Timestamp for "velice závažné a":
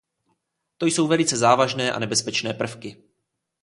1.07-1.99